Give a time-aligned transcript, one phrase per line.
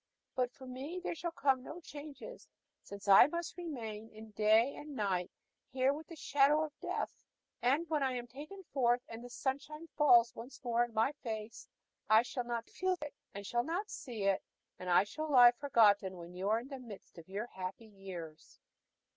[0.33, 2.23] But for me there shall come no change,
[2.81, 5.29] since I must remain day and night
[5.69, 7.23] here with the shadow of death;
[7.61, 11.67] and when I am taken forth, and the sunshine falls once more on my face,
[12.09, 14.41] I shall not feel it, and shall not see it,
[14.79, 18.59] and I shall lie forgotten when you are in the midst of your happy years."